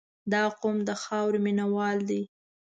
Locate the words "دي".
2.09-2.21